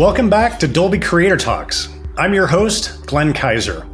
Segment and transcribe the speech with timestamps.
[0.00, 1.90] Welcome back to Dolby Creator Talks.
[2.16, 3.86] I'm your host, Glenn Kiser.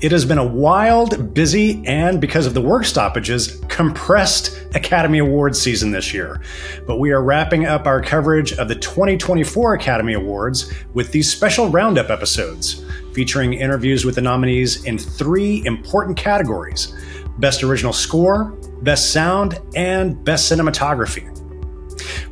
[0.00, 5.60] It has been a wild, busy, and because of the work stoppages, compressed Academy Awards
[5.60, 6.40] season this year.
[6.86, 11.68] But we are wrapping up our coverage of the 2024 Academy Awards with these special
[11.70, 16.94] roundup episodes, featuring interviews with the nominees in three important categories
[17.38, 18.52] Best Original Score,
[18.82, 21.37] Best Sound, and Best Cinematography.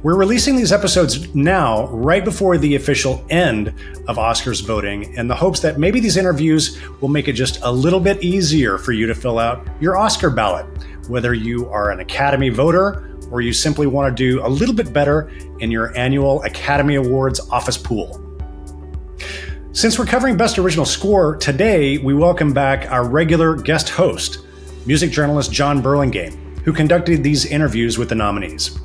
[0.07, 3.75] We're releasing these episodes now, right before the official end
[4.07, 7.73] of Oscars voting, in the hopes that maybe these interviews will make it just a
[7.73, 10.65] little bit easier for you to fill out your Oscar ballot,
[11.09, 14.93] whether you are an Academy voter or you simply want to do a little bit
[14.93, 18.23] better in your annual Academy Awards office pool.
[19.73, 24.39] Since we're covering Best Original Score, today we welcome back our regular guest host,
[24.87, 28.77] music journalist John Burlingame, who conducted these interviews with the nominees.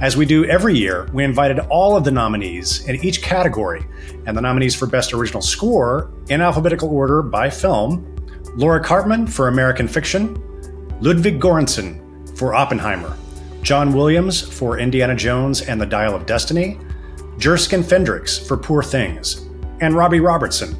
[0.00, 3.84] As we do every year, we invited all of the nominees in each category,
[4.24, 8.10] and the nominees for Best Original Score in alphabetical order by film
[8.54, 10.40] Laura Karpman for American Fiction,
[11.00, 13.16] Ludwig Göransson for Oppenheimer,
[13.62, 16.78] John Williams for Indiana Jones and the Dial of Destiny,
[17.38, 19.48] Jerskin Fendrix for Poor Things,
[19.80, 20.76] and Robbie Robertson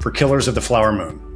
[0.00, 1.27] for Killers of the Flower Moon.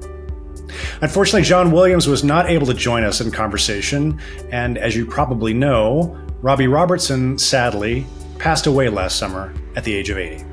[1.03, 4.21] Unfortunately, John Williams was not able to join us in conversation,
[4.53, 8.07] and as you probably know, Robbie Robertson sadly
[8.39, 10.45] passed away last summer at the age of 80.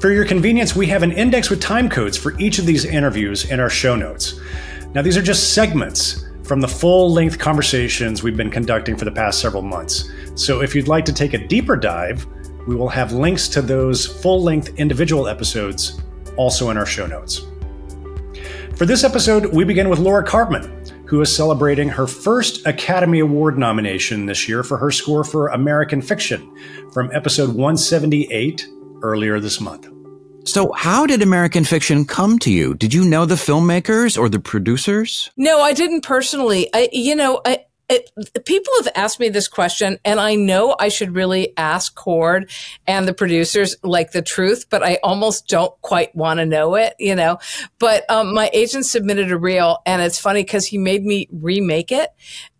[0.00, 3.48] For your convenience, we have an index with time codes for each of these interviews
[3.48, 4.40] in our show notes.
[4.92, 9.12] Now, these are just segments from the full length conversations we've been conducting for the
[9.12, 10.10] past several months.
[10.34, 12.26] So, if you'd like to take a deeper dive,
[12.66, 16.00] we will have links to those full length individual episodes
[16.36, 17.42] also in our show notes.
[18.80, 23.58] For this episode, we begin with Laura Karpman, who is celebrating her first Academy Award
[23.58, 26.50] nomination this year for her score for American Fiction
[26.90, 28.66] from episode 178
[29.02, 29.86] earlier this month.
[30.48, 32.72] So, how did American Fiction come to you?
[32.72, 35.30] Did you know the filmmakers or the producers?
[35.36, 36.70] No, I didn't personally.
[36.72, 40.88] I, you know, I, it, people have asked me this question, and I know I
[40.88, 42.48] should really ask Cord
[42.86, 46.94] and the producers like the truth, but I almost don't quite want to know it,
[47.00, 47.38] you know.
[47.80, 51.90] But um, my agent submitted a reel, and it's funny because he made me remake
[51.90, 52.10] it.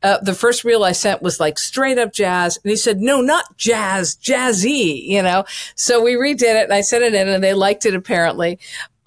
[0.02, 3.20] Uh, the first reel I sent was like straight up jazz, and he said, "No,
[3.20, 5.44] not jazz, jazzy," you know.
[5.76, 8.58] So we redid it, and I sent it in, and they liked it apparently.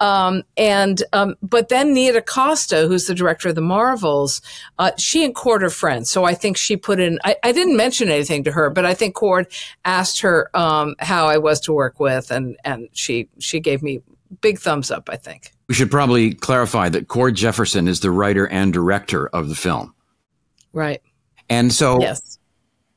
[0.04, 4.42] Um, and um, but then Nia DaCosta, who's the director of the Marvels,
[4.78, 6.10] uh, she and Cord are friends.
[6.10, 7.18] So I think she put in.
[7.24, 9.46] I, I, didn't mention anything to her, but I think Cord
[9.86, 14.02] asked her um, how I was to work with, and and she she gave me
[14.42, 15.08] big thumbs up.
[15.08, 19.48] I think we should probably clarify that Cord Jefferson is the writer and director of
[19.48, 19.94] the film.
[20.74, 21.00] Right.
[21.48, 22.38] And so, yes.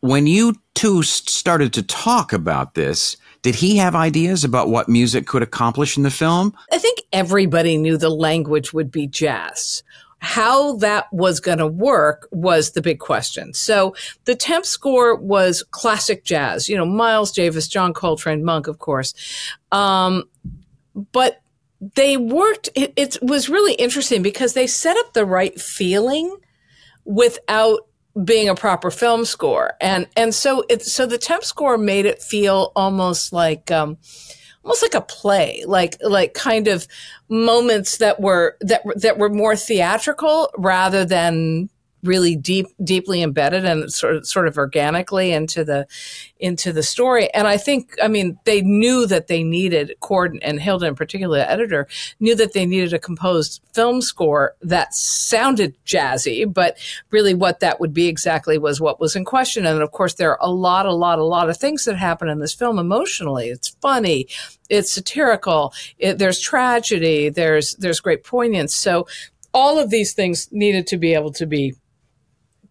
[0.01, 3.15] when you two started to talk about this
[3.47, 6.53] did he have ideas about what music could accomplish in the film?
[6.69, 9.83] I think everybody knew the language would be jazz.
[10.17, 13.53] How that was going to work was the big question.
[13.53, 18.79] So the temp score was classic jazz, you know, Miles Davis, John Coltrane, Monk, of
[18.79, 19.13] course.
[19.71, 20.25] Um,
[21.13, 21.41] but
[21.95, 26.35] they worked, it, it was really interesting because they set up the right feeling
[27.05, 27.86] without
[28.23, 29.73] being a proper film score.
[29.81, 33.97] And, and so it, so the temp score made it feel almost like, um,
[34.63, 36.87] almost like a play, like, like kind of
[37.29, 41.69] moments that were, that, that were more theatrical rather than
[42.03, 45.87] really deep, deeply embedded and sort of, sort of organically into the,
[46.39, 47.33] into the story.
[47.33, 51.39] And I think, I mean, they knew that they needed Cord and Hilda in particular,
[51.39, 51.87] the editor
[52.19, 56.77] knew that they needed a composed film score that sounded jazzy, but
[57.11, 59.65] really what that would be exactly was what was in question.
[59.65, 62.29] And of course, there are a lot, a lot, a lot of things that happen
[62.29, 63.49] in this film emotionally.
[63.49, 64.27] It's funny.
[64.69, 65.73] It's satirical.
[65.97, 67.29] It, there's tragedy.
[67.29, 68.75] There's, there's great poignance.
[68.75, 69.07] So
[69.53, 71.73] all of these things needed to be able to be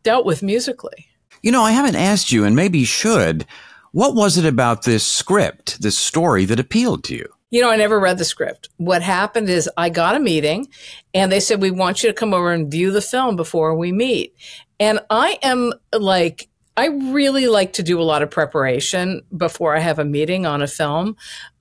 [0.06, 1.08] dealt with musically.
[1.42, 3.44] You know, I haven't asked you, and maybe should.
[3.90, 7.26] What was it about this script, this story that appealed to you?
[7.50, 8.68] You know, I never read the script.
[8.76, 10.68] What happened is I got a meeting
[11.12, 13.90] and they said, We want you to come over and view the film before we
[13.90, 14.32] meet.
[14.78, 19.80] And I am like, I really like to do a lot of preparation before I
[19.80, 21.16] have a meeting on a film.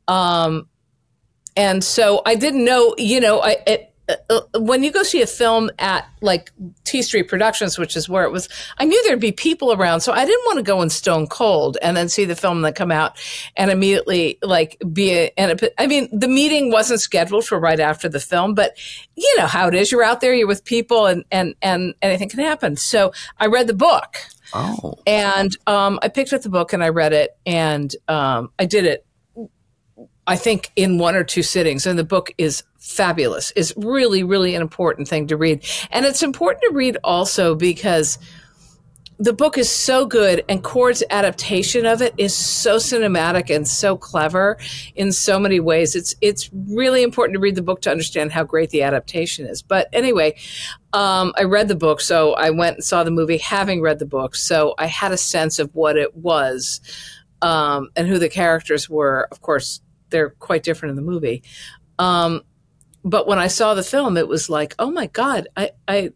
[0.08, 0.68] Um,
[1.58, 5.22] and so I didn't know, you know, I, it, uh, uh, when you go see
[5.22, 6.52] a film at like
[6.84, 8.48] T Street Productions, which is where it was,
[8.78, 11.78] I knew there'd be people around, so I didn't want to go in stone cold
[11.82, 13.18] and then see the film that come out
[13.56, 17.80] and immediately like be a, and a, I mean, the meeting wasn't scheduled for right
[17.80, 18.78] after the film, but
[19.16, 19.92] you know how it is.
[19.92, 22.78] You're out there, you're with people, and and and anything can happen.
[22.78, 24.18] So I read the book.
[24.54, 24.94] Oh.
[25.08, 28.86] And um, I picked up the book and I read it, and um, I did
[28.86, 29.06] it
[30.28, 31.86] I think in one or two sittings.
[31.86, 33.52] And the book is fabulous.
[33.52, 35.66] Is really, really an important thing to read.
[35.92, 38.18] And it's important to read also because
[39.18, 43.96] the book is so good and Cord's adaptation of it is so cinematic and so
[43.96, 44.58] clever
[44.96, 45.96] in so many ways.
[45.96, 49.62] It's it's really important to read the book to understand how great the adaptation is.
[49.62, 50.36] But anyway,
[50.92, 54.06] um, I read the book, so I went and saw the movie having read the
[54.06, 56.82] book, so I had a sense of what it was
[57.42, 59.30] um, and who the characters were.
[59.32, 59.82] Of course,
[60.16, 61.44] they're quite different in the movie.
[62.00, 62.42] Um,
[63.04, 66.12] but when I saw the film, it was like, oh my god, I, I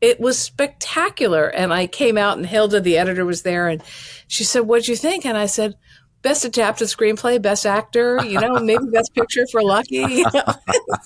[0.00, 1.46] it was spectacular.
[1.46, 3.82] And I came out and Hilda, the editor, was there and
[4.26, 5.24] she said, What'd you think?
[5.24, 5.74] And I said,
[6.22, 9.96] Best adapted screenplay, best actor, you know, maybe best picture for Lucky.
[10.08, 10.44] You know?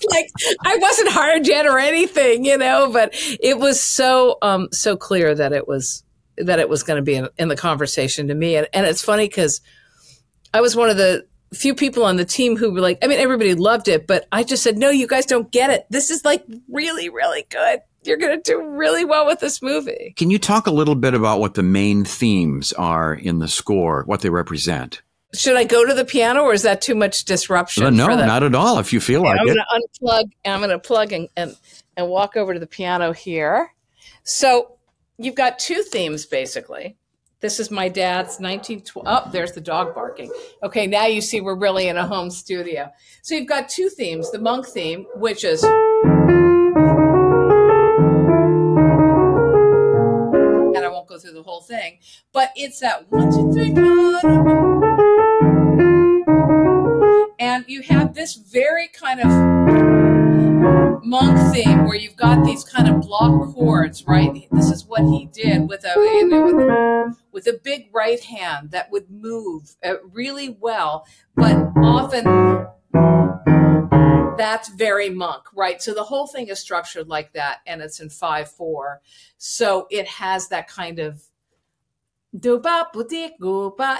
[0.09, 0.29] like
[0.65, 5.33] I wasn't hired yet or anything, you know, but it was so um so clear
[5.35, 6.03] that it was
[6.37, 8.55] that it was going to be in, in, the conversation to me.
[8.55, 9.59] And, and it's funny because
[10.53, 13.19] I was one of the few people on the team who were like, I mean,
[13.19, 15.85] everybody loved it, but I just said, no, you guys don't get it.
[15.89, 20.13] This is like really, really good you're going to do really well with this movie.
[20.15, 24.03] Can you talk a little bit about what the main themes are in the score,
[24.05, 25.01] what they represent?
[25.33, 27.83] Should I go to the piano or is that too much disruption?
[27.83, 28.79] Uh, no, not at all.
[28.79, 29.57] If you feel okay, like I'm it.
[29.69, 30.31] I'm going to unplug.
[30.45, 31.55] I'm going to plug and, and,
[31.97, 33.73] and walk over to the piano here.
[34.23, 34.77] So
[35.17, 36.95] you've got two themes basically.
[37.39, 39.05] This is my dad's 1912.
[39.07, 40.31] Oh, there's the dog barking.
[40.63, 42.89] Okay, now you see we're really in a home studio.
[43.21, 45.63] So you've got two themes the monk theme, which is.
[45.63, 45.73] And
[50.83, 51.99] I won't go through the whole thing,
[52.33, 53.71] but it's that one, two, three,
[57.47, 59.27] and you have this very kind of
[61.03, 64.47] monk theme where you've got these kind of block chords, right?
[64.51, 68.91] This is what he did with a with, a, with a big right hand that
[68.91, 72.67] would move uh, really well, but often
[74.37, 75.81] that's very monk, right?
[75.81, 79.01] So the whole thing is structured like that, and it's in five four.
[79.37, 81.23] So it has that kind of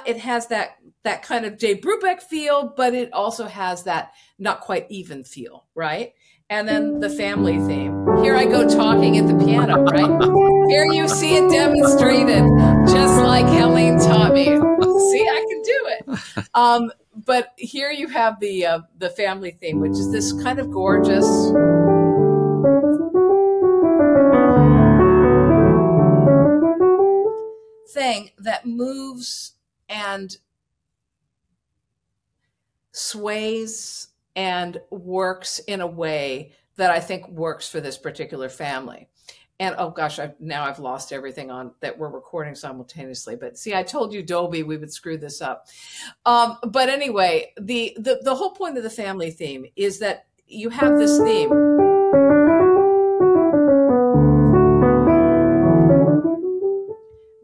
[0.05, 4.61] it has that that kind of Jay Brubeck feel, but it also has that not
[4.61, 6.13] quite even feel, right?
[6.49, 8.05] And then the family theme.
[8.23, 10.69] Here I go talking at the piano, right?
[10.69, 12.43] Here you see it demonstrated,
[12.87, 14.45] just like Helene taught me.
[14.45, 16.47] see, I can do it.
[16.53, 16.91] Um,
[17.25, 21.25] but here you have the uh, the family theme, which is this kind of gorgeous.
[27.97, 29.53] Thing that moves
[29.89, 30.37] and
[32.91, 39.07] sways and works in a way that I think works for this particular family.
[39.59, 43.35] And oh gosh, I've, now I've lost everything on that we're recording simultaneously.
[43.35, 45.65] But see, I told you Dolby we would screw this up.
[46.27, 50.69] Um, but anyway, the, the the whole point of the family theme is that you
[50.69, 51.86] have this theme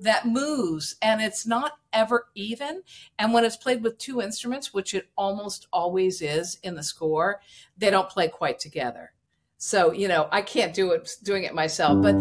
[0.04, 2.84] that moves and it's not ever even.
[3.18, 7.42] And when it's played with two instruments, which it almost always is in the score,
[7.78, 9.14] they don't play quite together.
[9.58, 12.16] So, you know, I can't do it doing it myself, but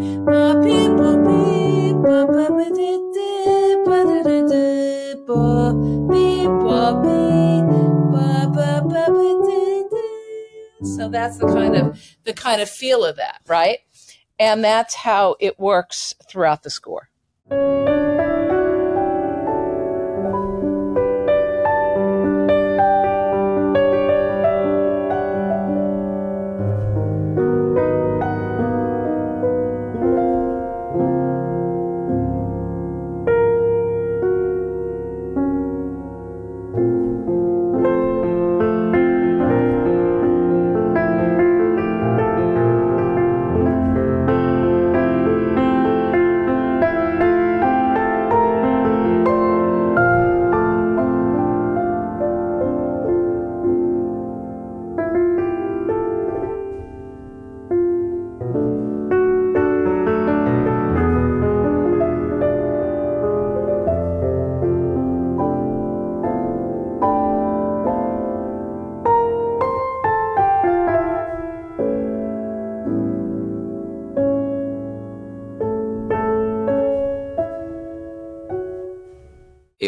[10.95, 13.79] so that's the kind of the kind of feel of that, right?
[14.39, 17.09] And that's how it works throughout the score.
[17.49, 17.92] Thank you.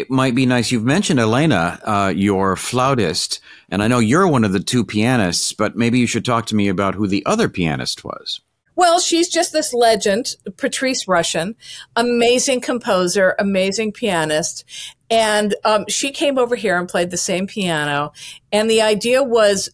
[0.08, 0.70] Might be nice.
[0.70, 5.52] You've mentioned Elena, uh, your flautist, and I know you're one of the two pianists,
[5.52, 8.40] but maybe you should talk to me about who the other pianist was.
[8.76, 11.54] Well, she's just this legend, Patrice Rushen,
[11.96, 14.64] amazing composer, amazing pianist.
[15.08, 18.12] And um, she came over here and played the same piano.
[18.52, 19.70] And the idea was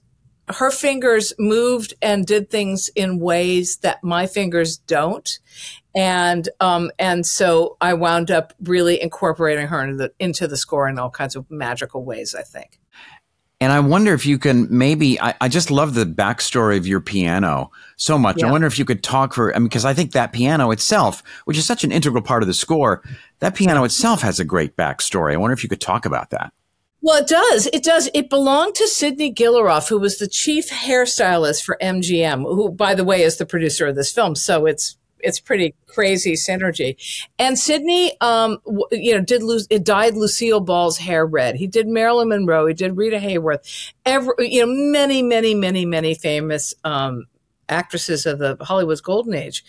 [0.49, 5.39] her fingers moved and did things in ways that my fingers don't.
[5.95, 10.89] And um, and so I wound up really incorporating her into the into the score
[10.89, 12.79] in all kinds of magical ways, I think.
[13.63, 17.01] And I wonder if you can maybe, I, I just love the backstory of your
[17.01, 18.39] piano so much.
[18.41, 18.49] Yeah.
[18.49, 21.23] I wonder if you could talk for, I mean, because I think that piano itself,
[21.45, 23.05] which is such an integral part of the score,
[23.39, 25.35] that piano itself has a great backstory.
[25.35, 26.53] I wonder if you could talk about that.
[27.03, 27.69] Well, it does.
[27.73, 28.11] It does.
[28.13, 33.05] It belonged to Sydney Guilaroff, who was the chief hairstylist for MGM, who, by the
[33.05, 34.35] way, is the producer of this film.
[34.35, 36.97] So it's it's pretty crazy synergy.
[37.39, 38.59] And Sydney, um,
[38.91, 41.57] you know, did lose, it dyed Lucille Ball's hair red.
[41.57, 42.67] He did Marilyn Monroe.
[42.67, 43.93] He did Rita Hayworth.
[44.05, 47.27] Every, you know, many, many, many, many famous, um,
[47.69, 49.65] actresses of the Hollywood's golden age.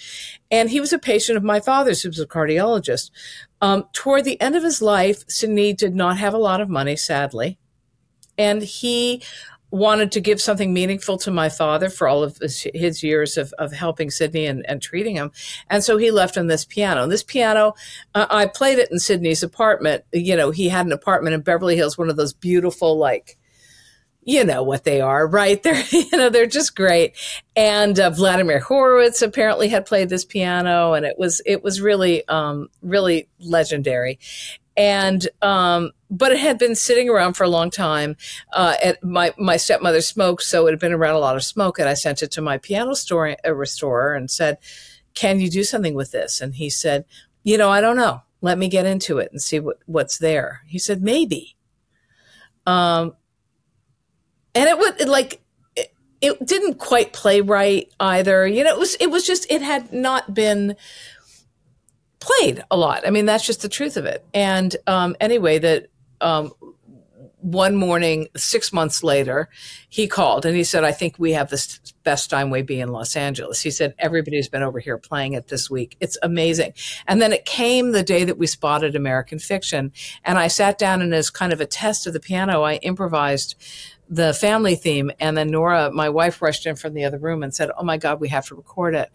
[0.51, 3.11] And he was a patient of my father's, who was a cardiologist.
[3.61, 6.95] Um, toward the end of his life, Sidney did not have a lot of money,
[6.95, 7.57] sadly.
[8.37, 9.21] And he
[9.73, 13.51] wanted to give something meaningful to my father for all of his, his years of,
[13.57, 15.31] of helping Sydney and, and, treating him.
[15.67, 17.01] And so he left him this piano.
[17.01, 17.73] And this piano,
[18.13, 20.03] uh, I played it in Sydney's apartment.
[20.13, 23.35] You know, he had an apartment in Beverly Hills, one of those beautiful, like,
[24.21, 25.61] you know what they are, right?
[25.63, 27.15] They're, you know, they're just great.
[27.55, 32.25] And uh, Vladimir Horowitz apparently had played this piano, and it was it was really,
[32.29, 34.19] um, really legendary
[34.75, 38.15] and um, but it had been sitting around for a long time.
[38.51, 41.79] Uh, at my my stepmother smoked, so it had been around a lot of smoke.
[41.79, 44.57] And I sent it to my piano store a restorer and said,
[45.13, 47.05] "Can you do something with this?" And he said,
[47.43, 48.21] "You know, I don't know.
[48.41, 51.55] Let me get into it and see what what's there." He said, "Maybe."
[52.65, 53.15] Um,
[54.55, 55.41] and it would like
[55.75, 58.47] it, it didn't quite play right either.
[58.47, 60.75] You know, it was it was just it had not been
[62.23, 63.05] played a lot.
[63.05, 64.25] I mean, that's just the truth of it.
[64.33, 65.87] And um, anyway, that
[66.21, 66.51] um,
[67.43, 69.49] one morning, six months later,
[69.89, 73.17] he called and he said, I think we have the best Steinway B in Los
[73.17, 73.61] Angeles.
[73.61, 75.97] He said, Everybody's been over here playing it this week.
[75.99, 76.73] It's amazing.
[77.05, 79.91] And then it came the day that we spotted American Fiction.
[80.23, 83.55] And I sat down and as kind of a test of the piano, I improvised
[84.09, 85.11] the family theme.
[85.19, 87.97] And then Nora, my wife, rushed in from the other room and said, Oh my
[87.97, 89.09] God, we have to record it.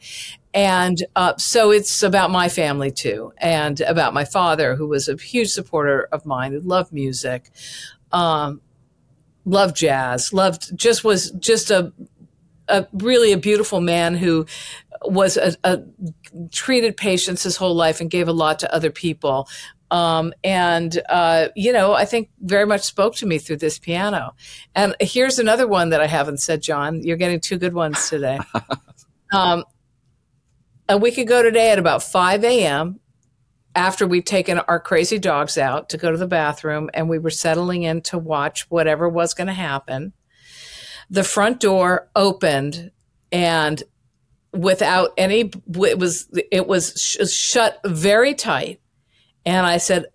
[0.58, 5.14] And uh, so it's about my family too, and about my father, who was a
[5.14, 7.52] huge supporter of mine, who loved music,
[8.10, 8.60] um,
[9.44, 11.92] loved jazz, loved, just was just a,
[12.66, 14.46] a really a beautiful man who
[15.02, 15.80] was a, a
[16.50, 19.48] treated patients his whole life and gave a lot to other people.
[19.92, 24.34] Um, and, uh, you know, I think very much spoke to me through this piano.
[24.74, 27.04] And here's another one that I haven't said, John.
[27.04, 28.40] You're getting two good ones today.
[29.32, 29.62] um,
[30.88, 33.00] a week ago today at about 5 a.m.,
[33.74, 37.30] after we'd taken our crazy dogs out to go to the bathroom and we were
[37.30, 40.12] settling in to watch whatever was going to happen,
[41.08, 42.90] the front door opened
[43.30, 43.82] and
[44.52, 48.80] without any it was it was sh- shut very tight
[49.48, 50.06] and I said,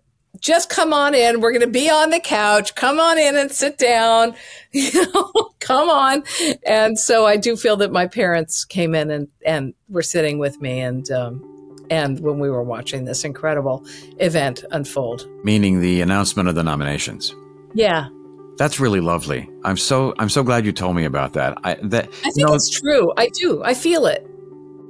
[0.44, 1.40] just come on in.
[1.40, 2.74] We're going to be on the couch.
[2.74, 4.36] Come on in and sit down.
[4.76, 6.24] You know, come on.
[6.66, 10.60] And so I do feel that my parents came in and, and were sitting with
[10.60, 13.86] me and, um, and when we were watching this incredible
[14.18, 15.28] event unfold.
[15.44, 17.32] Meaning the announcement of the nominations.
[17.72, 18.08] Yeah.
[18.56, 19.48] That's really lovely.
[19.62, 21.56] I'm so I'm so glad you told me about that.
[21.62, 23.12] I that I think it's true.
[23.16, 23.62] I do.
[23.62, 24.26] I feel it.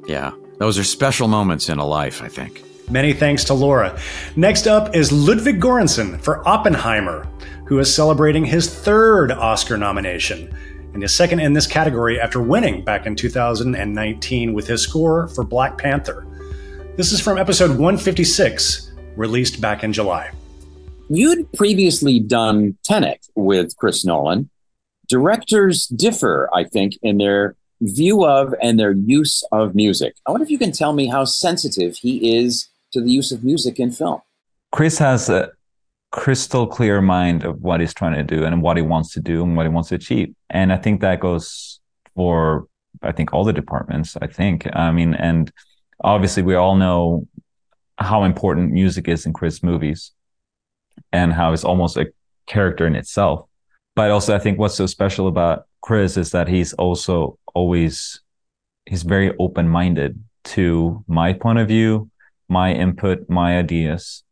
[0.07, 0.33] Yeah.
[0.61, 2.65] Those are special moments in a life, I think.
[2.91, 3.99] Many thanks to Laura.
[4.37, 7.27] Next up is Ludwig Göransson for Oppenheimer,
[7.65, 10.55] who is celebrating his third Oscar nomination
[10.93, 15.45] and his second in this category after winning back in 2019 with his score for
[15.45, 16.27] Black Panther.
[16.97, 20.31] This is from episode 156, released back in July.
[21.09, 24.51] You'd previously done Tenet with Chris Nolan.
[25.09, 30.17] Directors differ, I think, in their view of and their use of music.
[30.27, 33.45] I wonder if you can tell me how sensitive he is to the use of
[33.45, 34.21] music in film.
[34.73, 35.51] Chris has a
[36.11, 39.43] crystal clear mind of what he's trying to do and what he wants to do
[39.43, 40.35] and what he wants to achieve.
[40.51, 41.81] And I think that goes
[42.15, 42.67] for
[43.03, 44.69] I think all the departments, I think.
[44.73, 45.51] I mean, and
[46.03, 47.27] obviously we all know
[47.99, 50.13] how important music is in Chris movies
[51.13, 52.13] and how it's almost a
[52.47, 53.49] character in itself.
[53.97, 58.21] But also I think what's so special about Chris is that he's also always
[58.87, 62.11] he's very open minded to my point of view,
[62.49, 64.23] my input, my ideas.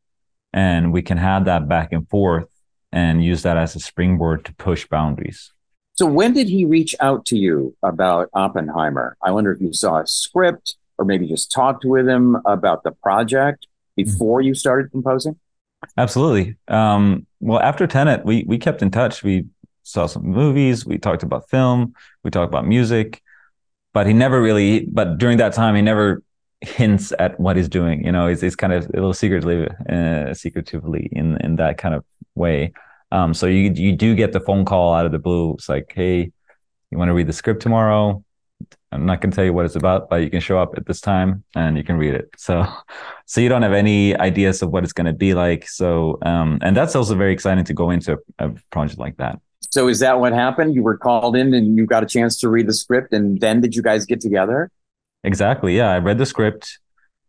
[0.53, 2.49] And we can have that back and forth
[2.93, 5.53] and use that as a springboard to push boundaries.
[5.95, 9.17] So when did he reach out to you about Oppenheimer?
[9.23, 12.93] I wonder if you saw a script or maybe just talked with him about the
[12.93, 13.67] project
[13.97, 15.39] before you started composing.
[15.97, 16.57] Absolutely.
[16.69, 19.23] Um, well, after Tenet, we we kept in touch.
[19.23, 19.47] We
[19.83, 20.87] saw some movies.
[20.87, 21.95] We talked about film.
[22.23, 23.21] We talked about music.
[23.93, 24.87] But he never really.
[24.87, 26.23] But during that time, he never
[26.63, 28.05] hints at what he's doing.
[28.05, 31.95] You know, it's, it's kind of a little secretly, uh, secretively in in that kind
[31.95, 32.05] of
[32.35, 32.73] way.
[33.11, 35.55] Um, so you you do get the phone call out of the blue.
[35.55, 36.33] It's like, hey,
[36.91, 38.25] you want to read the script tomorrow?
[38.93, 40.87] I'm not going to tell you what it's about, but you can show up at
[40.87, 42.29] this time and you can read it.
[42.37, 42.67] So,
[43.27, 45.67] so you don't have any ideas of what it's going to be like.
[45.69, 49.41] So, um, and that's also very exciting to go into a, a project like that.
[49.71, 50.75] So, is that what happened?
[50.75, 53.63] You were called in and you got a chance to read the script, and then
[53.63, 54.71] did you guys get together?
[55.25, 55.77] Exactly.
[55.77, 56.79] Yeah, I read the script.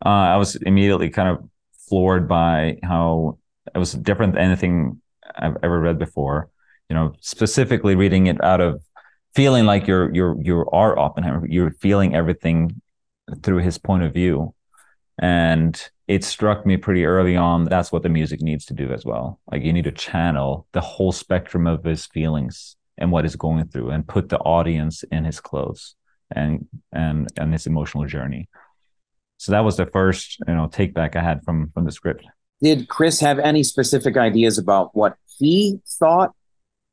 [0.05, 1.49] Uh, I was immediately kind of
[1.87, 3.37] floored by how
[3.73, 5.01] it was different than anything
[5.35, 6.49] I've ever read before.
[6.89, 8.81] You know, specifically reading it out of
[9.35, 11.45] feeling like you're you're you are Oppenheimer.
[11.47, 12.81] You're feeling everything
[13.41, 14.53] through his point of view,
[15.19, 17.65] and it struck me pretty early on.
[17.65, 19.39] That's what the music needs to do as well.
[19.51, 23.67] Like you need to channel the whole spectrum of his feelings and what he's going
[23.67, 25.95] through, and put the audience in his clothes
[26.35, 28.49] and and and his emotional journey.
[29.37, 32.25] So that was the first you know take back I had from from the script.
[32.61, 36.33] Did Chris have any specific ideas about what he thought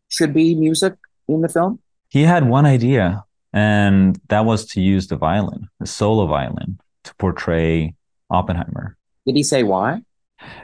[0.08, 0.94] should be music
[1.28, 1.78] in the film?
[2.08, 7.14] He had one idea, and that was to use the violin, the solo violin, to
[7.16, 7.94] portray
[8.30, 8.96] Oppenheimer.
[9.26, 10.02] Did he say why?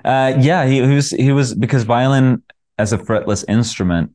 [0.05, 2.43] Uh, yeah, he, he was he was because violin
[2.79, 4.13] as a fretless instrument,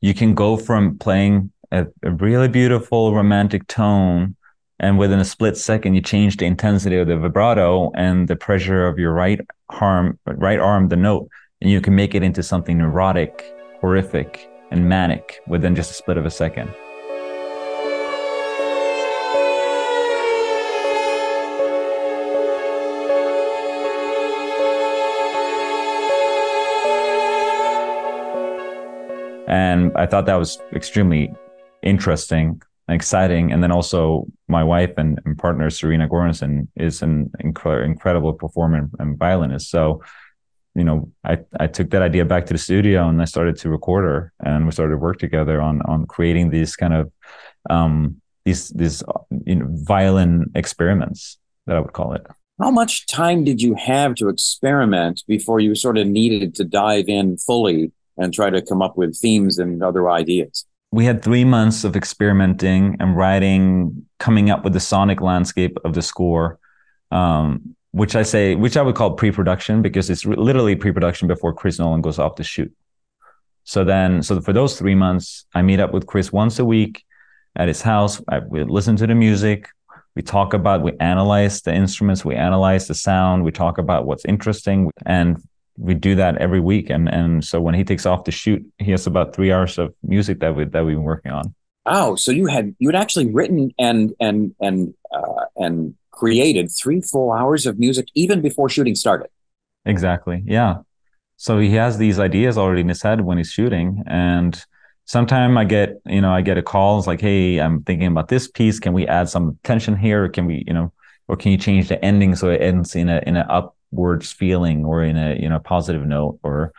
[0.00, 4.36] you can go from playing a, a really beautiful romantic tone
[4.78, 8.86] and within a split second you change the intensity of the vibrato and the pressure
[8.86, 11.28] of your right arm right arm the note
[11.60, 16.16] and you can make it into something neurotic horrific and manic within just a split
[16.16, 16.70] of a second.
[29.48, 31.32] And i thought that was extremely
[31.82, 33.52] interesting and exciting.
[33.52, 38.88] And then also my wife and, and partner Serena Göransson is an incre- incredible performer
[38.98, 39.70] and violinist.
[39.70, 40.02] So,
[40.74, 43.68] you know, I, I took that idea back to the studio and I started to
[43.68, 47.12] record her and we started to work together on on creating these kind of
[47.68, 49.02] um these these
[49.44, 52.26] you know violin experiments that I would call it.
[52.60, 57.08] How much time did you have to experiment before you sort of needed to dive
[57.08, 60.66] in fully and try to come up with themes and other ideas?
[60.92, 65.94] We had three months of experimenting and writing, coming up with the sonic landscape of
[65.94, 66.58] the score,
[67.10, 71.78] um, which I say, which I would call pre-production because it's literally pre-production before Chris
[71.78, 72.72] Nolan goes off to shoot.
[73.64, 77.04] So then, so for those three months, I meet up with Chris once a week
[77.54, 78.20] at his house.
[78.28, 79.68] I, we listen to the music.
[80.16, 84.24] We talk about, we analyze the instruments, we analyze the sound, we talk about what's
[84.24, 84.90] interesting.
[85.06, 85.40] And
[85.80, 86.90] we do that every week.
[86.90, 89.94] And and so when he takes off to shoot, he has about three hours of
[90.02, 91.54] music that we that we've been working on.
[91.86, 97.00] Oh, so you had you had actually written and and and uh, and created three
[97.00, 99.28] full hours of music even before shooting started.
[99.86, 100.42] Exactly.
[100.46, 100.82] Yeah.
[101.38, 104.62] So he has these ideas already in his head when he's shooting, and
[105.06, 106.98] sometimes I get you know I get a call.
[106.98, 108.78] It's like, hey, I'm thinking about this piece.
[108.78, 110.24] Can we add some tension here?
[110.24, 110.92] Or can we you know,
[111.28, 114.32] or can you change the ending so it ends in a in an up words
[114.32, 116.72] feeling or in a you know positive note or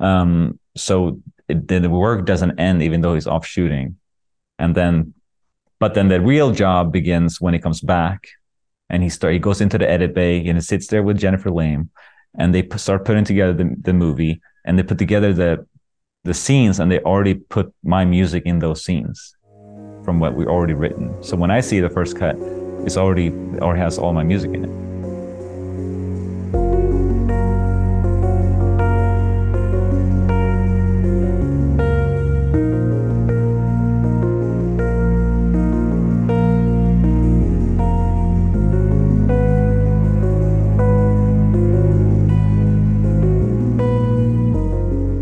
[0.00, 3.96] um so it, the work doesn't end even though he's off shooting
[4.58, 5.14] and then
[5.78, 8.26] but then the real job begins when he comes back
[8.88, 11.50] and he start he goes into the edit bay and he sits there with Jennifer
[11.50, 11.90] Lame
[12.38, 15.66] and they p- start putting together the, the movie and they put together the
[16.24, 19.36] the scenes and they already put my music in those scenes
[20.04, 21.22] from what we already written.
[21.22, 22.36] So when i see the first cut
[22.86, 24.83] it's already already has all my music in it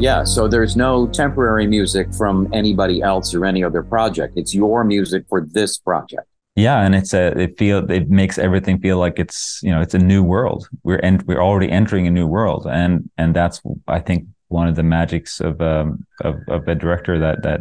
[0.02, 4.36] Yeah, so there's no temporary music from anybody else or any other project.
[4.36, 6.26] It's your music for this project.
[6.56, 9.94] Yeah, and it's a it feel it makes everything feel like it's you know it's
[9.94, 10.68] a new world.
[10.82, 14.74] We're and we're already entering a new world, and and that's I think one of
[14.74, 17.60] the magics of um of, of a director that that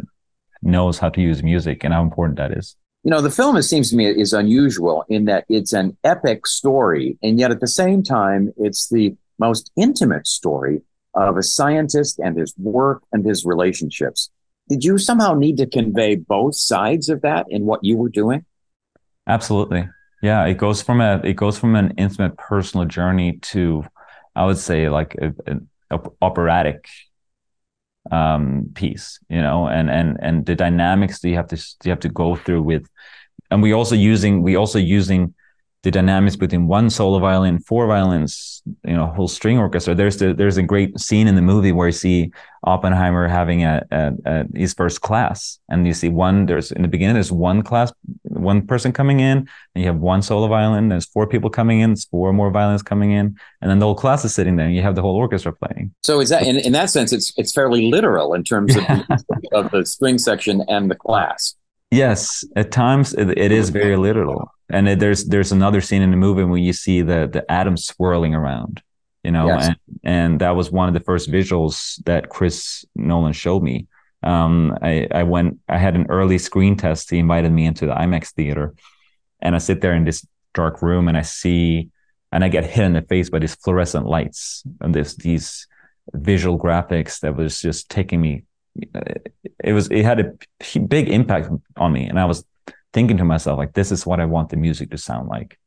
[0.62, 2.74] knows how to use music and how important that is.
[3.04, 6.48] You know, the film, it seems to me, is unusual in that it's an epic
[6.48, 10.82] story, and yet at the same time, it's the most intimate story
[11.14, 14.30] of a scientist and his work and his relationships.
[14.68, 18.44] did you somehow need to convey both sides of that in what you were doing?
[19.26, 19.88] Absolutely.
[20.22, 23.84] Yeah, it goes from a it goes from an intimate personal journey to
[24.34, 25.68] I would say like an
[26.20, 26.86] operatic
[28.10, 32.00] um piece, you know, and and and the dynamics that you have to you have
[32.00, 32.88] to go through with
[33.50, 35.34] and we also using we also using
[35.82, 39.96] the dynamics between one solo violin, four violins, you know, whole string orchestra.
[39.96, 42.30] There's the, there's a great scene in the movie where you see
[42.62, 46.46] Oppenheimer having a, a, a, his first class, and you see one.
[46.46, 47.92] There's in the beginning, there's one class,
[48.22, 49.38] one person coming in,
[49.74, 50.88] and you have one solo violin.
[50.88, 53.96] There's four people coming in, there's four more violins coming in, and then the whole
[53.96, 55.92] class is sitting there, and you have the whole orchestra playing.
[56.04, 59.48] So is that in, in that sense, it's it's fairly literal in terms of the,
[59.52, 61.56] of the string section and the class.
[61.90, 66.10] Yes, at times it, it is very literal and it, there's there's another scene in
[66.10, 68.82] the movie where you see the the atoms swirling around
[69.22, 69.68] you know yes.
[69.68, 73.86] and and that was one of the first visuals that chris nolan showed me.
[74.24, 77.10] Um, I, I went i had an early screen test.
[77.10, 78.74] He invited me into the imax theater.
[79.40, 81.90] And i sit there in this dark room and i see
[82.30, 85.66] and i get hit in the face by these fluorescent lights and this these
[86.12, 88.44] visual graphics that was just taking me
[89.64, 92.06] it was it had a big impact on me.
[92.06, 92.44] And i was
[92.92, 95.58] thinking to myself like this is what i want the music to sound like.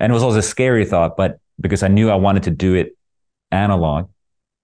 [0.00, 2.74] And it was also a scary thought but because i knew i wanted to do
[2.74, 2.96] it
[3.50, 4.08] analog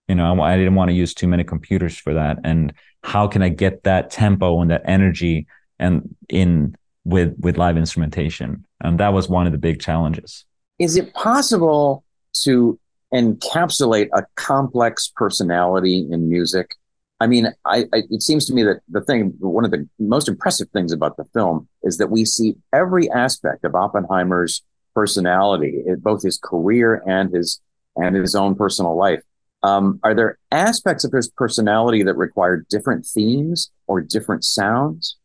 [0.08, 2.38] you know i, I didn't want to use too many computers for that.
[2.44, 5.46] And how can i get that tempo and that energy
[5.78, 8.64] and in with with live instrumentation?
[8.80, 10.44] And that was one of the big challenges.
[10.78, 12.04] Is it possible
[12.42, 12.78] to
[13.12, 16.76] encapsulate a complex personality in music
[17.20, 20.26] I mean, I, I, it seems to me that the thing, one of the most
[20.26, 24.62] impressive things about the film is that we see every aspect of Oppenheimer's
[24.94, 27.61] personality, both his career and his
[27.96, 29.20] and his own personal life.
[29.62, 35.16] Um, are there aspects of his personality that require different themes or different sounds?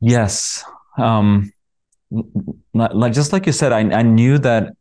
[0.00, 0.64] Yes,
[0.96, 1.52] um,
[2.72, 4.74] like just like you said, I, I knew that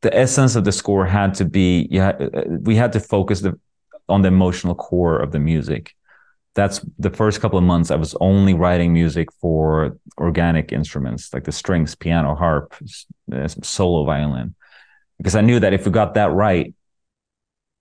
[0.00, 2.12] the essence of the score had to be yeah
[2.60, 3.58] we had to focus the
[4.08, 5.94] on the emotional core of the music.
[6.54, 11.44] That's the first couple of months I was only writing music for organic instruments like
[11.44, 12.74] the strings, piano, harp,
[13.32, 14.54] uh, solo violin,
[15.18, 16.72] because I knew that if we got that right,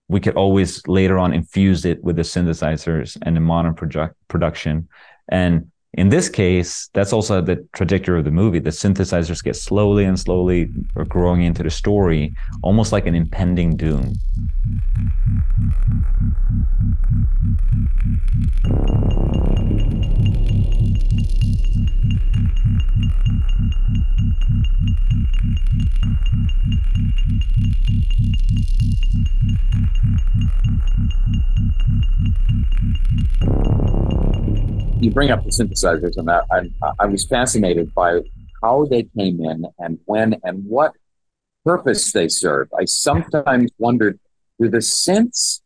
[0.07, 4.87] we could always later on infuse it with the synthesizers and the modern project production.
[5.29, 8.59] And in this case, that's also the trajectory of the movie.
[8.59, 10.71] The synthesizers get slowly and slowly
[11.07, 14.13] growing into the story, almost like an impending doom.
[34.99, 38.21] You bring up the synthesizers, and I, I, I was fascinated by
[38.61, 40.93] how they came in and when and what
[41.65, 42.69] purpose they serve.
[42.77, 44.19] I sometimes wondered
[44.59, 45.61] do the synths,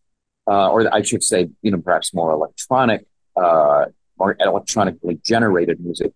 [0.47, 3.85] uh, or I should say, you know, perhaps more electronic, uh,
[4.17, 6.13] more electronically generated music,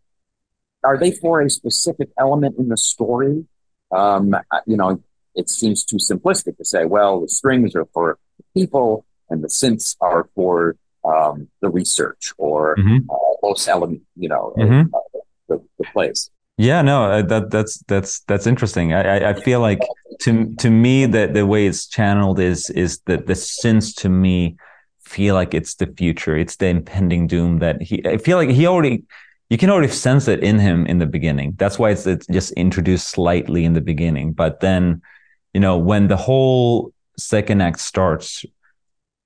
[0.83, 3.45] are they for a specific element in the story?
[3.91, 5.01] Um, you know,
[5.35, 8.17] it seems too simplistic to say, well, the strings are for
[8.53, 13.09] people and the synths are for um, the research or mm-hmm.
[13.09, 14.93] uh, most element, you know, mm-hmm.
[14.93, 14.99] uh,
[15.47, 16.29] the, the place.
[16.57, 18.93] Yeah, no, uh, that that's that's that's interesting.
[18.93, 19.81] I I feel like
[20.21, 24.57] to to me that the way it's channeled is is that the synths to me
[25.03, 26.37] feel like it's the future.
[26.37, 28.05] It's the impending doom that he.
[28.05, 29.05] I feel like he already
[29.51, 31.55] you can already sense it in him in the beginning.
[31.57, 34.31] That's why it's, it's just introduced slightly in the beginning.
[34.31, 35.01] But then,
[35.53, 38.45] you know, when the whole second act starts,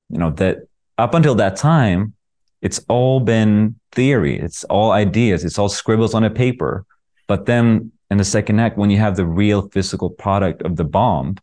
[0.09, 2.13] you know, that up until that time,
[2.61, 4.39] it's all been theory.
[4.39, 5.43] It's all ideas.
[5.43, 6.85] It's all scribbles on a paper.
[7.27, 10.83] But then in the second act, when you have the real physical product of the
[10.83, 11.37] bomb,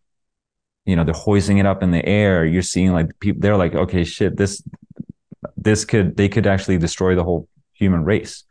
[0.84, 2.44] you know, they're hoisting it up in the air.
[2.44, 4.62] You're seeing like people, they're like, okay, shit, this,
[5.56, 8.44] this could, they could actually destroy the whole human race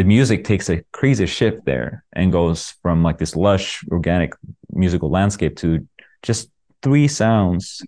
[0.00, 4.32] the music takes a crazy shift there and goes from like this lush organic
[4.72, 5.86] musical landscape to
[6.22, 6.50] just
[6.82, 7.82] three sounds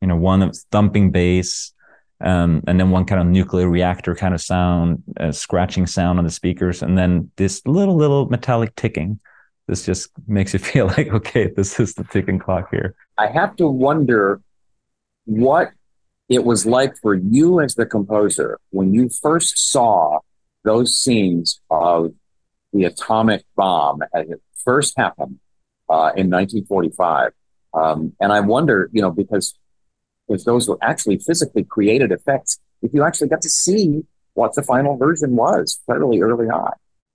[0.00, 1.72] you know one of thumping bass
[2.20, 6.24] um, and then one kind of nuclear reactor kind of sound a scratching sound on
[6.24, 6.82] the speakers.
[6.82, 9.20] And then this little little metallic ticking.
[9.66, 12.94] This just makes you feel like okay this is the ticking clock here.
[13.18, 14.40] I have to wonder
[15.24, 15.70] what
[16.28, 20.20] it was like for you as the composer when you first saw
[20.64, 22.12] those scenes of
[22.72, 25.38] the atomic bomb as it first happened
[25.88, 27.32] uh, in 1945.
[27.74, 29.54] Um, and I wonder, you know, because
[30.26, 34.62] because those were actually physically created effects, if you actually got to see what the
[34.62, 36.72] final version was fairly early on.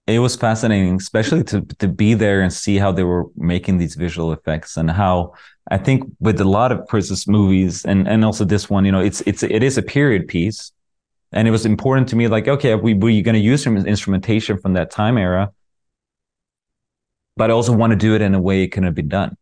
[0.08, 3.93] It was fascinating, especially to to be there and see how they were making these
[3.93, 5.34] visual effects and how
[5.69, 9.02] I think with a lot of Chris's movies and and also this one, you know,
[9.02, 10.72] it's it's it is a period piece,
[11.32, 12.28] and it was important to me.
[12.28, 15.52] Like, okay, we we're going to use some instrumentation from that time era,
[17.38, 19.38] but I also want to do it in a way it couldn't be done,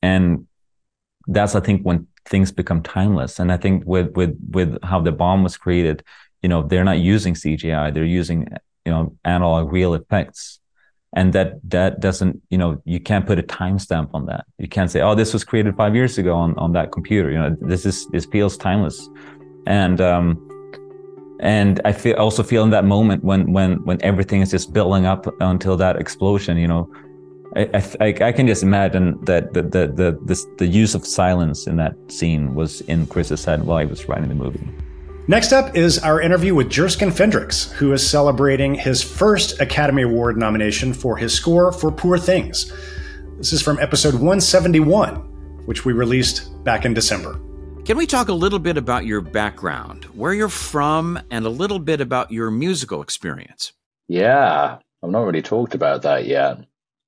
[0.00, 0.46] and
[1.26, 3.38] that's I think when things become timeless.
[3.38, 6.02] And I think with with with how the bomb was created,
[6.42, 8.48] you know, they're not using CGI; they're using
[8.84, 10.58] you know analog real effects.
[11.12, 14.44] And that that doesn't you know you can't put a timestamp on that.
[14.58, 17.30] You can't say oh this was created five years ago on on that computer.
[17.30, 19.08] You know this is this feels timeless.
[19.66, 20.46] And um
[21.40, 25.06] and i feel also feel in that moment when when when everything is just building
[25.06, 26.88] up until that explosion you know
[27.56, 31.66] I, I, I can just imagine that the the the the, the use of silence
[31.66, 34.66] in that scene was in Chris's head while he was writing the movie.
[35.26, 40.36] Next up is our interview with Jerskin Fendrix, who is celebrating his first Academy Award
[40.36, 42.72] nomination for his score for Poor Things.
[43.36, 45.16] This is from episode 171,
[45.66, 47.40] which we released back in December.
[47.84, 51.78] Can we talk a little bit about your background, where you're from, and a little
[51.78, 53.72] bit about your musical experience?
[54.08, 56.58] Yeah, I've not really talked about that yet.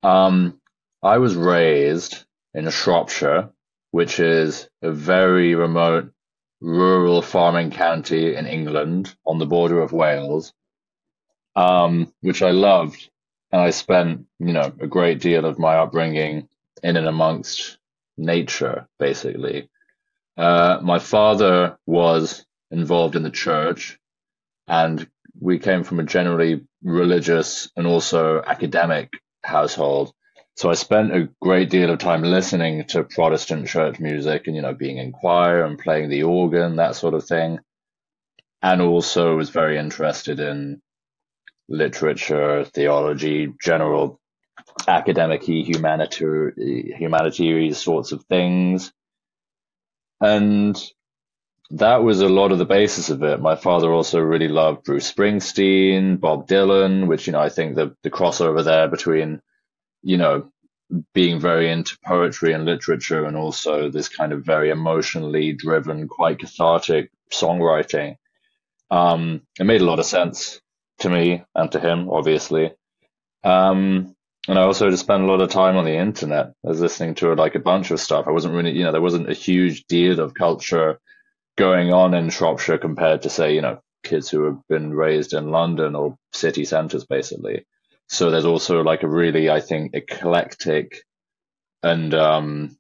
[0.02, 0.60] Um,
[1.02, 3.50] I was raised in Shropshire,
[3.90, 6.12] which is a very remote
[6.60, 10.52] rural farming county in England on the border of Wales,
[11.56, 13.10] um, which I loved.
[13.50, 16.48] And I spent, you know, a great deal of my upbringing
[16.82, 17.78] in and amongst
[18.16, 19.68] nature, basically.
[20.36, 23.98] Uh, my father was involved in the church,
[24.66, 25.06] and
[25.38, 29.12] we came from a generally religious and also academic
[29.44, 30.12] household.
[30.56, 34.62] So I spent a great deal of time listening to Protestant church music and, you
[34.62, 37.58] know, being in choir and playing the organ, that sort of thing.
[38.60, 40.82] And also was very interested in
[41.68, 44.20] literature, theology, general
[44.86, 48.92] academic humanitarian, humanitarian sorts of things.
[50.20, 50.76] And
[51.72, 53.40] that was a lot of the basis of it.
[53.40, 57.96] My father also really loved Bruce Springsteen, Bob Dylan, which, you know, I think the,
[58.02, 59.40] the crossover there between
[60.02, 60.50] you know,
[61.14, 66.40] being very into poetry and literature and also this kind of very emotionally driven, quite
[66.40, 68.16] cathartic songwriting.
[68.90, 70.60] Um, it made a lot of sense
[70.98, 72.72] to me and to him, obviously.
[73.42, 74.14] Um,
[74.48, 76.52] and I also just spent a lot of time on the internet.
[76.64, 78.26] I was listening to like a bunch of stuff.
[78.26, 80.98] I wasn't really, you know, there wasn't a huge deal of culture
[81.56, 85.50] going on in Shropshire compared to, say, you know, kids who have been raised in
[85.50, 87.66] London or city centres, basically.
[88.08, 91.04] So there's also like a really, I think, eclectic
[91.82, 92.76] and um,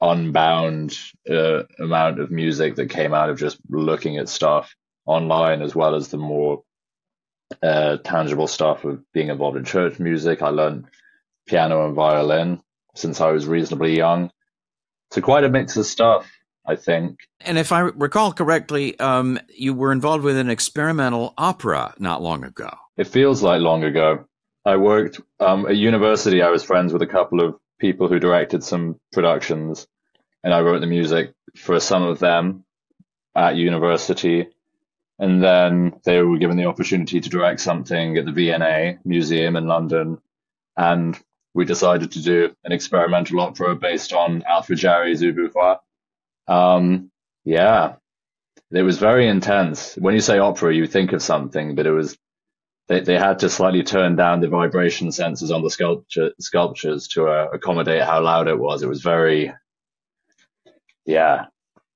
[0.00, 0.94] unbound
[1.30, 4.74] uh, amount of music that came out of just looking at stuff
[5.06, 6.62] online, as well as the more
[7.62, 10.42] uh, tangible stuff of being involved in church music.
[10.42, 10.86] I learned
[11.46, 12.60] piano and violin
[12.94, 14.30] since I was reasonably young.
[15.12, 16.30] So quite a mix of stuff.
[16.66, 17.20] I think.
[17.40, 22.44] And if I recall correctly, um, you were involved with an experimental opera not long
[22.44, 22.70] ago.
[22.96, 24.24] It feels like long ago.
[24.64, 26.40] I worked um, at university.
[26.40, 29.86] I was friends with a couple of people who directed some productions,
[30.42, 32.64] and I wrote the music for some of them
[33.34, 34.48] at university.
[35.18, 39.66] And then they were given the opportunity to direct something at the V&A Museum in
[39.66, 40.18] London,
[40.76, 41.18] and
[41.52, 45.52] we decided to do an experimental opera based on Alfred Jarry's Ubu
[46.46, 47.10] Um,
[47.44, 47.96] yeah,
[48.70, 49.94] it was very intense.
[49.94, 52.16] When you say opera, you think of something, but it was
[52.88, 57.26] they, they had to slightly turn down the vibration sensors on the sculpture sculptures to
[57.26, 58.82] uh, accommodate how loud it was.
[58.82, 59.52] It was very,
[61.06, 61.46] yeah,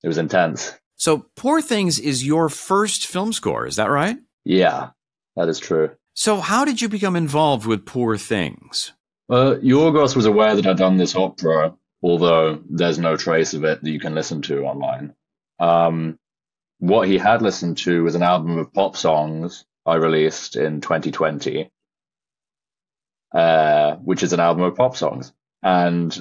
[0.03, 0.75] it was intense.
[0.97, 4.17] So, Poor Things is your first film score, is that right?
[4.45, 4.91] Yeah,
[5.37, 5.91] that is true.
[6.15, 8.93] So, how did you become involved with Poor Things?
[9.31, 13.83] Uh, Yorgos was aware that I'd done this opera, although there's no trace of it
[13.83, 15.15] that you can listen to online.
[15.59, 16.19] Um,
[16.79, 21.71] what he had listened to was an album of pop songs I released in 2020,
[23.35, 25.33] uh, which is an album of pop songs.
[25.63, 26.17] And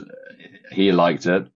[0.71, 1.47] he liked it,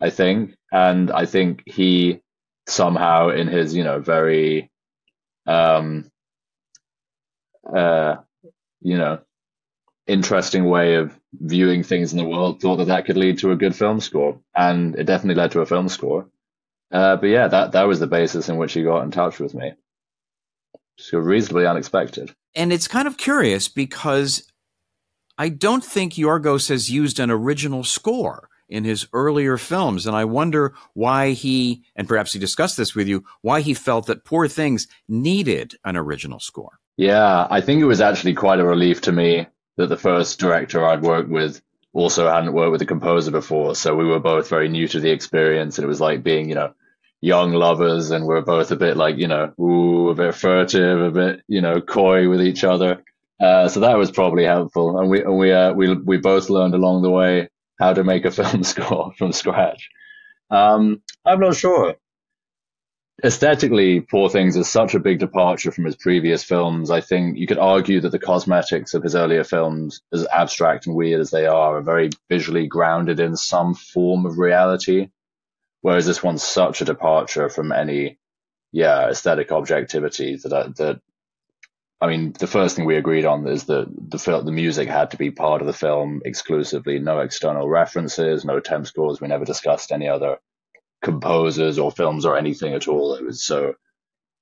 [0.00, 0.54] I think.
[0.70, 2.20] And I think he
[2.66, 4.70] somehow, in his, you know, very,
[5.46, 6.10] um,
[7.74, 8.16] uh,
[8.80, 9.20] you know,
[10.06, 13.56] interesting way of viewing things in the world, thought that that could lead to a
[13.56, 14.40] good film score.
[14.54, 16.28] And it definitely led to a film score.
[16.90, 19.54] Uh, but yeah, that, that was the basis in which he got in touch with
[19.54, 19.72] me
[20.96, 22.34] so reasonably unexpected.
[22.54, 24.44] And it's kind of curious because
[25.36, 30.06] I don't think Yorgos has used an original score in his earlier films.
[30.06, 34.06] And I wonder why he, and perhaps he discussed this with you, why he felt
[34.06, 36.78] that Poor Things needed an original score.
[36.96, 40.86] Yeah, I think it was actually quite a relief to me that the first director
[40.86, 41.60] I'd worked with
[41.92, 43.74] also hadn't worked with a composer before.
[43.74, 45.78] So we were both very new to the experience.
[45.78, 46.74] And it was like being, you know,
[47.20, 51.10] young lovers and we're both a bit like, you know, ooh, a bit furtive, a
[51.10, 53.02] bit, you know, coy with each other.
[53.40, 54.98] Uh, so that was probably helpful.
[54.98, 58.24] And we, and we, uh, we, we both learned along the way how to make
[58.24, 59.88] a film score from scratch.
[60.50, 61.96] Um, I'm not sure
[63.22, 66.90] aesthetically, Poor Things is such a big departure from his previous films.
[66.90, 70.96] I think you could argue that the cosmetics of his earlier films, as abstract and
[70.96, 75.08] weird as they are, are very visually grounded in some form of reality.
[75.82, 78.18] Whereas this one's such a departure from any,
[78.72, 81.00] yeah, aesthetic objectivity that uh, that.
[82.00, 85.16] I mean, the first thing we agreed on is that the the music had to
[85.16, 86.98] be part of the film exclusively.
[86.98, 89.20] No external references, no temp scores.
[89.20, 90.38] We never discussed any other
[91.04, 93.14] composers or films or anything at all.
[93.14, 93.74] It was so.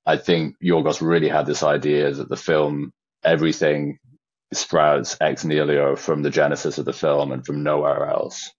[0.06, 3.98] I think Yorgos really had this idea that the film, everything
[4.52, 8.50] sprouts ex nihilo from the genesis of the film and from nowhere else.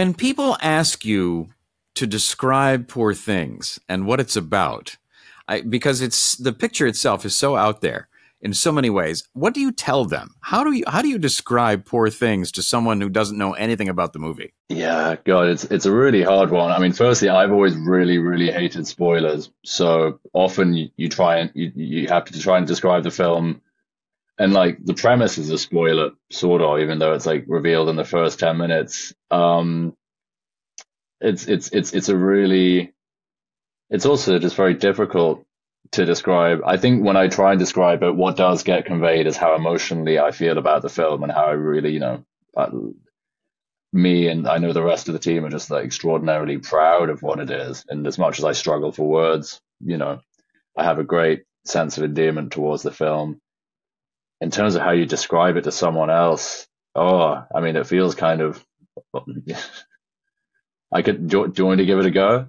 [0.00, 1.50] When people ask you
[1.94, 4.96] to describe Poor Things and what it's about,
[5.46, 8.08] I, because it's the picture itself is so out there
[8.40, 9.28] in so many ways.
[9.34, 10.36] What do you tell them?
[10.40, 13.90] How do you how do you describe Poor Things to someone who doesn't know anything
[13.90, 14.54] about the movie?
[14.70, 16.72] Yeah, God, it's it's a really hard one.
[16.72, 19.50] I mean, firstly, I've always really really hated spoilers.
[19.66, 23.60] So often you, you try and you, you have to try and describe the film
[24.40, 27.96] and like the premise is a spoiler sort of even though it's like revealed in
[27.96, 29.12] the first 10 minutes.
[29.30, 29.94] Um
[31.20, 32.94] it's it's it's it's a really
[33.90, 35.44] it's also just very difficult
[35.92, 36.60] to describe.
[36.64, 40.18] I think when i try and describe it what does get conveyed is how emotionally
[40.18, 42.24] i feel about the film and how i really you know
[42.56, 42.70] uh,
[43.92, 47.22] me and i know the rest of the team are just like extraordinarily proud of
[47.22, 47.84] what it is.
[47.90, 50.20] And as much as i struggle for words you know
[50.78, 53.38] i have a great sense of endearment towards the film
[54.40, 58.14] in terms of how you describe it to someone else, oh, I mean, it feels
[58.14, 58.64] kind of.
[60.92, 61.28] I could.
[61.28, 62.46] Do, do you want to give it a go?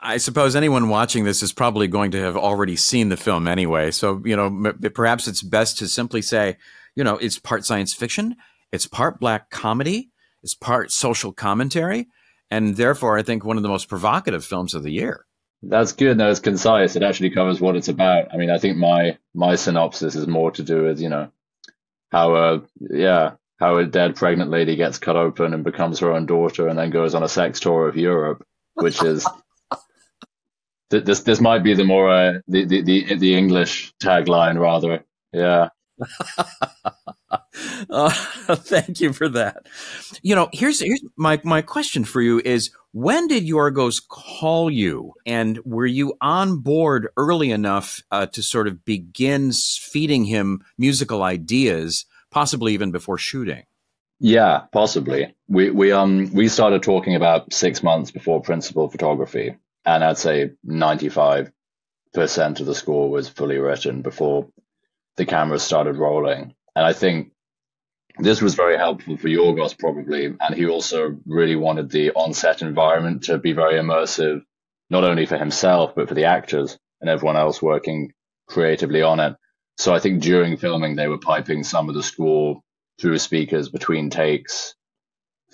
[0.00, 3.90] I suppose anyone watching this is probably going to have already seen the film anyway.
[3.90, 6.56] So, you know, m- perhaps it's best to simply say,
[6.94, 8.36] you know, it's part science fiction,
[8.70, 10.10] it's part black comedy,
[10.42, 12.06] it's part social commentary,
[12.50, 15.26] and therefore, I think one of the most provocative films of the year.
[15.62, 16.16] That's good.
[16.16, 16.94] No, it's concise.
[16.96, 18.32] It actually covers what it's about.
[18.32, 21.30] I mean, I think my my synopsis is more to do with you know
[22.10, 26.26] how a yeah how a dead pregnant lady gets cut open and becomes her own
[26.26, 29.26] daughter and then goes on a sex tour of Europe, which is
[30.90, 35.04] this this might be the more uh, the, the the the English tagline rather.
[35.32, 35.70] Yeah.
[37.90, 39.66] uh, thank you for that.
[40.22, 45.12] You know, here's here's my my question for you is when did Yorgos call you,
[45.26, 51.22] and were you on board early enough uh, to sort of begin feeding him musical
[51.22, 53.64] ideas, possibly even before shooting?
[54.20, 55.34] Yeah, possibly.
[55.48, 60.52] We we um we started talking about six months before principal photography, and I'd say
[60.64, 61.52] ninety five
[62.12, 64.48] percent of the score was fully written before
[65.18, 66.54] the cameras started rolling.
[66.74, 67.32] And I think
[68.18, 73.24] this was very helpful for Yorgos probably, and he also really wanted the on-set environment
[73.24, 74.42] to be very immersive,
[74.88, 78.12] not only for himself but for the actors and everyone else working
[78.48, 79.36] creatively on it.
[79.76, 82.60] So I think during filming they were piping some of the score
[83.00, 84.74] through speakers between takes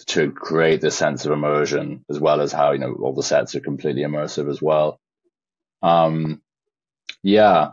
[0.06, 3.54] to create this sense of immersion, as well as how you know all the sets
[3.54, 4.98] are completely immersive as well.
[5.82, 6.42] Um,
[7.22, 7.72] yeah,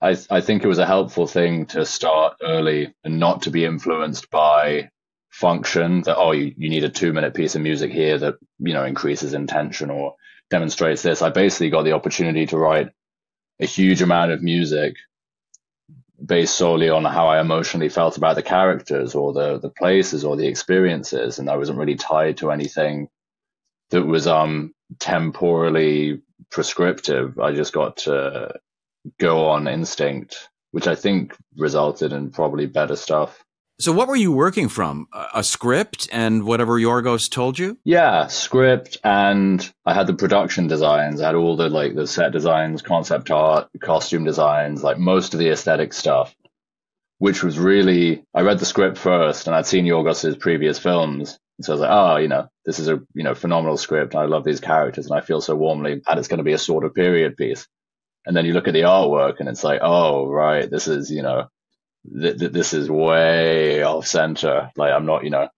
[0.00, 3.64] I, I think it was a helpful thing to start early and not to be
[3.64, 4.90] influenced by
[5.30, 8.72] function that, oh, you, you need a two minute piece of music here that, you
[8.72, 10.14] know, increases intention or
[10.50, 11.20] demonstrates this.
[11.20, 12.90] I basically got the opportunity to write
[13.60, 14.94] a huge amount of music
[16.24, 20.36] based solely on how I emotionally felt about the characters or the, the places or
[20.36, 21.38] the experiences.
[21.38, 23.08] And I wasn't really tied to anything
[23.90, 27.38] that was, um, temporally prescriptive.
[27.38, 28.54] I just got to
[29.18, 33.44] go on instinct which I think resulted in probably better stuff.
[33.80, 35.06] So, what were you working from?
[35.32, 37.78] A script and whatever Yorgos told you?
[37.84, 41.20] Yeah, script, and I had the production designs.
[41.20, 45.38] I had all the like the set designs, concept art, costume designs, like most of
[45.38, 46.34] the aesthetic stuff,
[47.18, 48.24] which was really.
[48.34, 51.90] I read the script first, and I'd seen Yorgos's previous films, so I was like,
[51.92, 54.16] oh, you know, this is a you know phenomenal script.
[54.16, 56.58] I love these characters, and I feel so warmly, and it's going to be a
[56.58, 57.68] sort of period piece.
[58.28, 61.22] And then you look at the artwork, and it's like, oh, right, this is you
[61.22, 61.48] know
[62.20, 64.70] th- th- this is way off center.
[64.76, 65.48] Like I'm not, you know,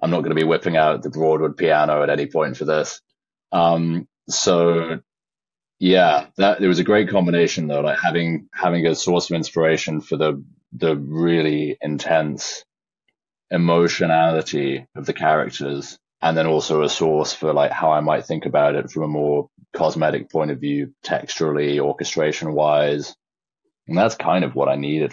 [0.00, 3.00] I'm not going to be whipping out the Broadwood piano at any point for this.
[3.52, 5.00] Um, so
[5.80, 10.00] yeah, that there was a great combination though, like having having a source of inspiration
[10.00, 10.42] for the
[10.72, 12.64] the really intense
[13.50, 18.46] emotionality of the characters, and then also a source for like how I might think
[18.46, 23.14] about it from a more cosmetic point of view, texturally, orchestration wise.
[23.88, 25.12] And that's kind of what I needed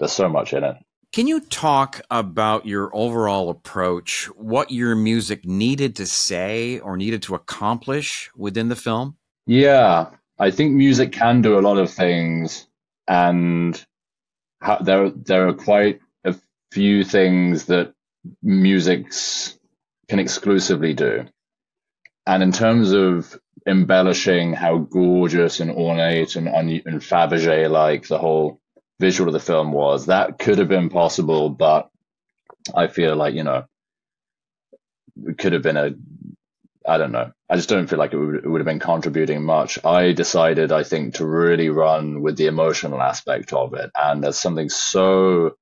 [0.00, 0.76] there's so much in it.
[1.12, 7.22] Can you talk about your overall approach, what your music needed to say or needed
[7.22, 9.16] to accomplish within the film?
[9.46, 12.66] Yeah, I think music can do a lot of things,
[13.08, 13.84] and
[14.82, 16.36] there there are quite a
[16.70, 17.92] few things that
[18.42, 19.12] music
[20.08, 21.26] can exclusively do.
[22.26, 23.36] And in terms of
[23.66, 28.60] embellishing how gorgeous and ornate and, and Fabergé like the whole
[28.98, 30.06] visual of the film was.
[30.06, 31.90] That could have been possible, but
[32.74, 33.64] I feel like, you know,
[35.26, 35.92] it could have been a,
[36.86, 37.32] I don't know.
[37.48, 39.78] I just don't feel like it would, it would have been contributing much.
[39.84, 43.90] I decided, I think, to really run with the emotional aspect of it.
[43.94, 45.56] And there's something so,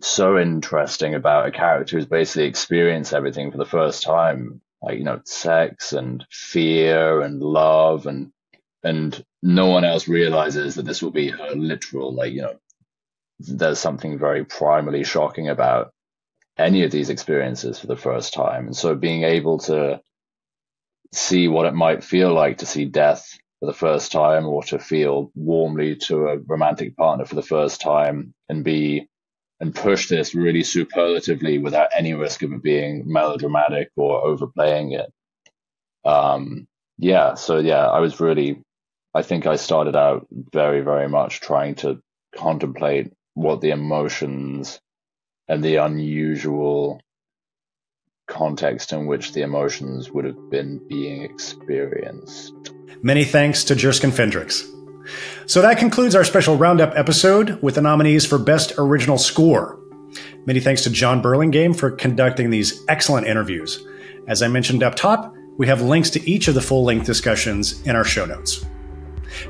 [0.00, 4.60] so interesting about a character who's basically experienced everything for the first time.
[4.82, 8.32] Like, you know, sex and fear and love and
[8.84, 12.56] and no one else realizes that this will be her literal like you know
[13.38, 15.92] there's something very primarily shocking about
[16.58, 18.66] any of these experiences for the first time.
[18.66, 20.00] And so being able to
[21.12, 24.78] see what it might feel like to see death for the first time or to
[24.78, 29.08] feel warmly to a romantic partner for the first time and be
[29.62, 35.10] and push this really superlatively without any risk of it being melodramatic or overplaying it
[36.04, 36.66] um
[36.98, 38.62] yeah so yeah i was really
[39.14, 42.00] I think I started out very, very much trying to
[42.34, 44.80] contemplate what the emotions
[45.48, 47.00] and the unusual
[48.26, 52.54] context in which the emotions would have been being experienced.
[53.02, 54.66] Many thanks to Jerskin Fendrix.
[55.46, 59.78] So that concludes our special roundup episode with the nominees for Best Original Score.
[60.46, 63.86] Many thanks to Jon Burlingame for conducting these excellent interviews.
[64.28, 67.82] As I mentioned up top, we have links to each of the full length discussions
[67.82, 68.64] in our show notes.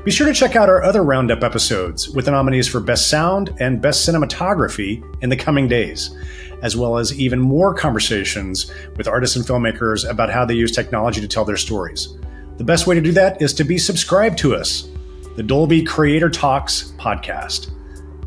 [0.03, 3.53] Be sure to check out our other Roundup episodes with the nominees for Best Sound
[3.59, 6.15] and Best Cinematography in the coming days,
[6.61, 11.21] as well as even more conversations with artists and filmmakers about how they use technology
[11.21, 12.17] to tell their stories.
[12.57, 14.87] The best way to do that is to be subscribed to us,
[15.35, 17.71] the Dolby Creator Talks podcast.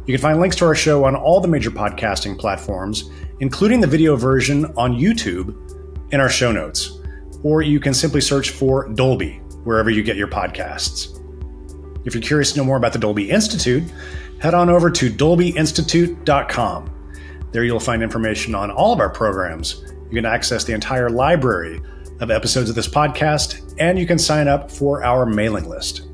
[0.07, 3.87] You can find links to our show on all the major podcasting platforms, including the
[3.87, 5.55] video version on YouTube,
[6.13, 6.99] in our show notes.
[7.43, 11.21] Or you can simply search for Dolby wherever you get your podcasts.
[12.05, 13.83] If you're curious to know more about the Dolby Institute,
[14.41, 16.91] head on over to dolbyinstitute.com.
[17.53, 19.83] There you'll find information on all of our programs.
[20.09, 21.81] You can access the entire library
[22.21, 26.06] of episodes of this podcast, and you can sign up for our mailing list.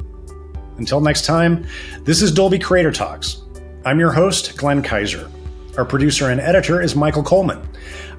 [0.79, 1.67] Until next time,
[2.05, 3.43] this is Dolby Creator Talks.
[3.85, 5.31] I'm your host, Glenn Kiser.
[5.77, 7.67] Our producer and editor is Michael Coleman.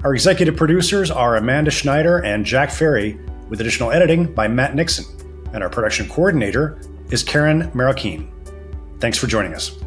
[0.02, 5.04] Our executive producers are Amanda Schneider and Jack Ferry, with additional editing by Matt Nixon.
[5.52, 6.80] And our production coordinator
[7.10, 8.28] is Karen Marroquin.
[9.00, 9.83] Thanks for joining us.